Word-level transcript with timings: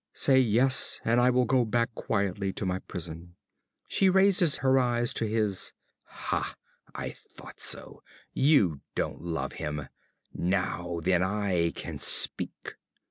_)Say 0.17 0.39
"Yes" 0.39 0.99
and 1.05 1.21
I 1.21 1.29
will 1.29 1.45
go 1.45 1.63
back 1.63 1.93
quietly 1.93 2.51
to 2.53 2.65
my 2.65 2.79
prison. 2.79 3.35
(She 3.87 4.09
raises 4.09 4.57
her 4.65 4.79
eyes 4.79 5.13
to 5.13 5.27
his.) 5.27 5.73
Ha! 6.05 6.55
I 6.95 7.11
thought 7.11 7.59
so! 7.59 8.01
You 8.33 8.81
don't 8.95 9.21
love 9.21 9.53
him! 9.53 9.89
Now 10.33 11.01
then 11.03 11.21
I 11.21 11.69
can 11.75 11.99
speak. 11.99 12.77